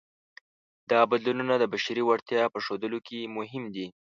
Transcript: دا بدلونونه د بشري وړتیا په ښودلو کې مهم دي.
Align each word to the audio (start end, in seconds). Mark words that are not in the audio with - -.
دا 0.91 0.99
بدلونونه 1.11 1.55
د 1.59 1.63
بشري 1.73 2.03
وړتیا 2.05 2.43
په 2.53 2.59
ښودلو 2.65 2.99
کې 3.07 3.31
مهم 3.37 3.63
دي. 3.75 3.87